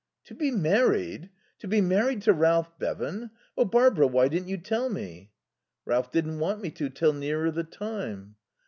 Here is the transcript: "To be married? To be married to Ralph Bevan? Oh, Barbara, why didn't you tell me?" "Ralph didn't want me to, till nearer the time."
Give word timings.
"To 0.23 0.33
be 0.33 0.49
married? 0.49 1.29
To 1.59 1.67
be 1.67 1.79
married 1.79 2.23
to 2.23 2.33
Ralph 2.33 2.71
Bevan? 2.79 3.29
Oh, 3.55 3.65
Barbara, 3.65 4.07
why 4.07 4.29
didn't 4.29 4.47
you 4.47 4.57
tell 4.57 4.89
me?" 4.89 5.29
"Ralph 5.85 6.11
didn't 6.11 6.39
want 6.39 6.59
me 6.59 6.71
to, 6.71 6.89
till 6.89 7.13
nearer 7.13 7.51
the 7.51 7.63
time." 7.65 8.35